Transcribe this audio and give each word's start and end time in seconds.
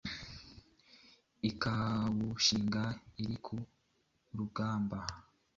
ikawushinga 1.49 2.83
iri 3.21 3.35
ku 3.45 3.55
rugamba 4.37 4.99